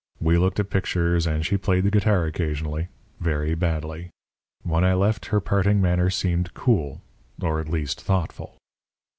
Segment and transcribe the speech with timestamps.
[0.19, 2.87] We looked at pictures and she played the guitar occasionally,
[3.19, 4.09] very badly.
[4.63, 7.01] When I left, her parting manner seemed cool
[7.39, 8.57] or at least thoughtful.